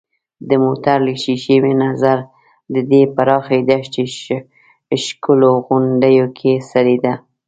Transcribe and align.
د 0.49 0.51
موټر 0.63 0.97
له 1.07 1.13
ښېښې 1.21 1.57
مې 1.63 1.73
نظر 1.85 2.17
د 2.73 2.75
دې 2.91 3.03
پراخې 3.15 3.59
دښتې 3.69 4.03
شګلنو 5.05 5.51
غونډیو 5.67 6.25
کې 6.37 6.51
څرېده. 6.69 7.13